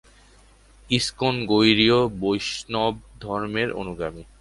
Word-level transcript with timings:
ISKCON 0.89 1.35
গৌড়ীয় 1.45 1.99
বৈষ্ণবধর্মের 2.21 3.69
অনুগামী। 3.71 4.23